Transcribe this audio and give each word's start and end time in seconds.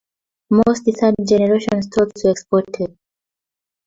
Most 0.49 0.89
third 0.99 1.13
generation 1.27 1.79
Stouts 1.83 2.23
were 2.23 2.31
exported. 2.31 2.97